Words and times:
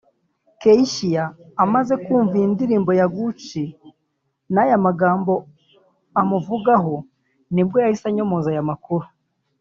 Keyshia 0.61 1.23
amaze 1.63 1.93
kumva 2.03 2.33
iyi 2.39 2.47
ndirimbo 2.53 2.91
ya 2.99 3.07
Gucci 3.13 3.63
n’aya 4.53 4.77
magambo 4.85 5.33
amuvugaho 6.21 6.95
nibwo 7.53 7.75
yahise 7.83 8.05
anyomoza 8.07 8.49
aya 8.51 8.69
makuru 8.71 9.05